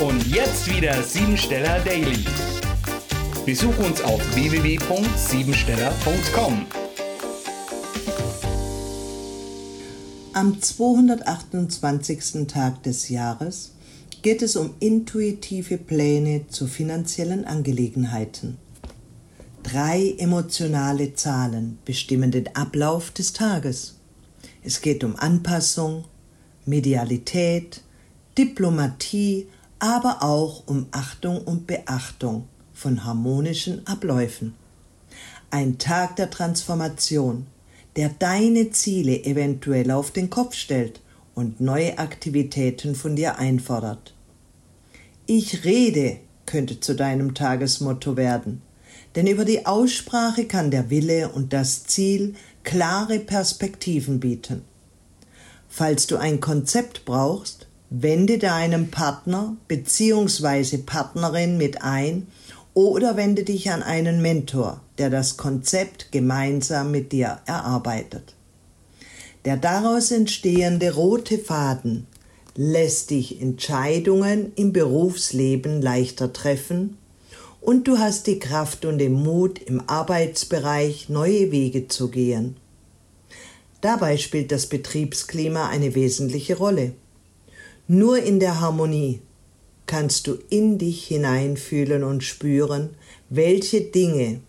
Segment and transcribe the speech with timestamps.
[0.00, 2.24] Und jetzt wieder Siebensteller Daily.
[3.46, 6.66] Besuch uns auf www.siebensteller.com.
[10.32, 12.48] Am 228.
[12.48, 13.76] Tag des Jahres
[14.22, 18.58] geht es um intuitive Pläne zu finanziellen Angelegenheiten.
[19.62, 23.94] Drei emotionale Zahlen bestimmen den Ablauf des Tages.
[24.64, 26.06] Es geht um Anpassung,
[26.66, 27.80] Medialität,
[28.36, 29.46] Diplomatie,
[29.78, 34.54] aber auch um Achtung und Beachtung von harmonischen Abläufen.
[35.50, 37.46] Ein Tag der Transformation,
[37.96, 41.00] der deine Ziele eventuell auf den Kopf stellt
[41.34, 44.14] und neue Aktivitäten von dir einfordert.
[45.26, 48.62] Ich rede könnte zu deinem Tagesmotto werden,
[49.16, 54.62] denn über die Aussprache kann der Wille und das Ziel klare Perspektiven bieten.
[55.68, 57.66] Falls du ein Konzept brauchst,
[58.02, 60.78] wende deinem Partner bzw.
[60.78, 62.26] Partnerin mit ein
[62.74, 68.34] oder wende dich an einen Mentor, der das Konzept gemeinsam mit dir erarbeitet.
[69.44, 72.06] Der daraus entstehende rote Faden
[72.56, 76.96] lässt dich Entscheidungen im Berufsleben leichter treffen
[77.60, 82.56] und du hast die Kraft und den Mut, im Arbeitsbereich neue Wege zu gehen.
[83.80, 86.92] Dabei spielt das Betriebsklima eine wesentliche Rolle.
[87.86, 89.20] Nur in der Harmonie
[89.86, 92.96] kannst du in dich hineinfühlen und spüren,
[93.28, 94.40] welche Dinge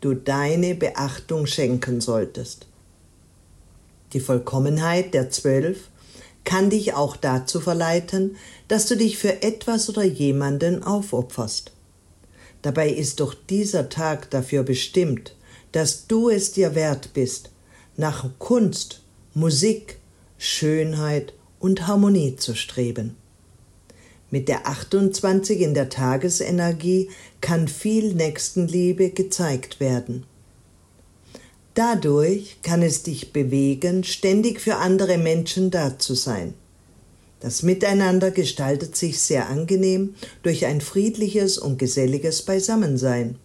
[0.00, 2.66] du deine Beachtung schenken solltest.
[4.12, 5.88] Die Vollkommenheit der Zwölf
[6.44, 8.36] kann dich auch dazu verleiten,
[8.68, 11.72] dass du dich für etwas oder jemanden aufopferst.
[12.62, 15.34] Dabei ist doch dieser Tag dafür bestimmt,
[15.72, 17.50] dass du es dir wert bist,
[17.96, 19.02] nach Kunst,
[19.34, 19.98] Musik,
[20.38, 21.32] Schönheit
[21.66, 23.16] und Harmonie zu streben.
[24.30, 30.24] Mit der 28 in der Tagesenergie kann viel Nächstenliebe gezeigt werden.
[31.74, 36.54] Dadurch kann es dich bewegen, ständig für andere Menschen da zu sein.
[37.40, 43.36] Das Miteinander gestaltet sich sehr angenehm durch ein friedliches und geselliges Beisammensein.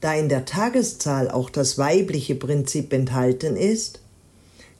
[0.00, 4.00] Da in der Tageszahl auch das weibliche Prinzip enthalten ist,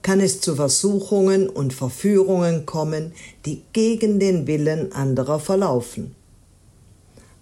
[0.03, 3.13] kann es zu Versuchungen und Verführungen kommen,
[3.45, 6.15] die gegen den Willen anderer verlaufen.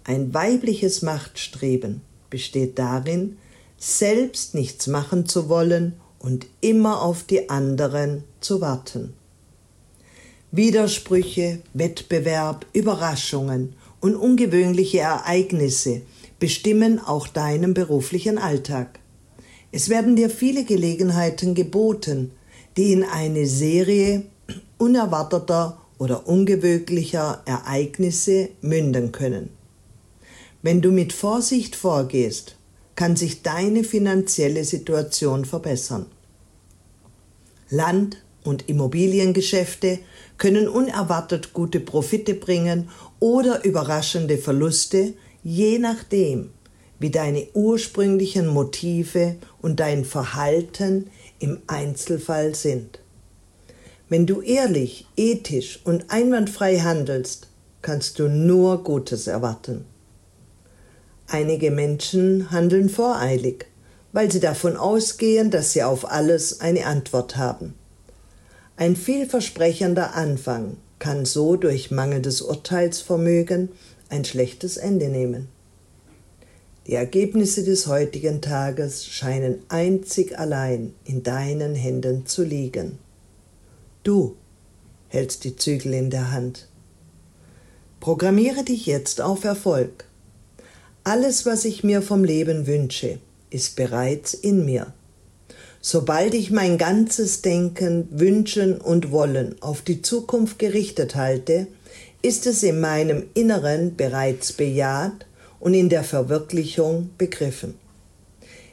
[0.03, 3.37] Ein weibliches Machtstreben besteht darin,
[3.77, 9.13] selbst nichts machen zu wollen und immer auf die anderen zu warten.
[10.51, 16.01] Widersprüche, Wettbewerb, Überraschungen und ungewöhnliche Ereignisse
[16.39, 18.99] bestimmen auch deinen beruflichen Alltag.
[19.71, 22.31] Es werden dir viele Gelegenheiten geboten,
[22.79, 24.23] die in eine Serie
[24.77, 29.49] unerwarteter oder ungewöhnlicher Ereignisse münden können.
[30.61, 32.55] Wenn du mit Vorsicht vorgehst,
[32.95, 36.05] kann sich deine finanzielle Situation verbessern.
[37.69, 39.99] Land- und Immobiliengeschäfte
[40.37, 42.87] können unerwartet gute Profite bringen
[43.19, 46.51] oder überraschende Verluste, je nachdem,
[46.99, 52.99] wie deine ursprünglichen Motive und dein Verhalten im Einzelfall sind.
[54.09, 57.47] Wenn du ehrlich, ethisch und einwandfrei handelst,
[57.81, 59.85] kannst du nur Gutes erwarten.
[61.27, 63.67] Einige Menschen handeln voreilig,
[64.11, 67.75] weil sie davon ausgehen, dass sie auf alles eine Antwort haben.
[68.75, 73.69] Ein vielversprechender Anfang kann so durch mangelndes Urteilsvermögen
[74.09, 75.49] ein schlechtes Ende nehmen.
[76.89, 82.97] Die Ergebnisse des heutigen Tages scheinen einzig allein in deinen Händen zu liegen.
[84.01, 84.37] Du
[85.07, 86.67] hältst die Zügel in der Hand.
[87.99, 90.05] Programmiere dich jetzt auf Erfolg.
[91.03, 93.19] Alles, was ich mir vom Leben wünsche,
[93.51, 94.91] ist bereits in mir.
[95.81, 101.67] Sobald ich mein ganzes Denken, Wünschen und Wollen auf die Zukunft gerichtet halte,
[102.23, 105.27] ist es in meinem Inneren bereits bejaht
[105.59, 107.75] und in der Verwirklichung begriffen.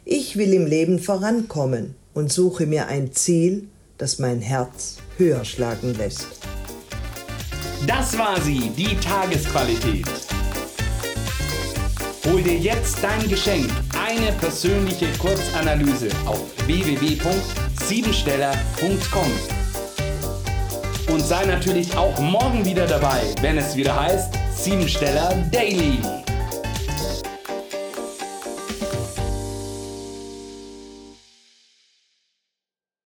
[0.05, 3.69] Ich will im Leben vorankommen und suche mir ein Ziel,
[3.99, 6.27] das mein Herz höher schlagen lässt.
[7.87, 10.07] Das war sie, die Tagesqualität.
[12.25, 13.71] Hol dir jetzt dein Geschenk,
[14.05, 19.31] eine persönliche Kurzanalyse auf www.siebensteller.com.
[21.13, 25.99] Und sei natürlich auch morgen wieder dabei, wenn es wieder heißt Siebensteller Daily.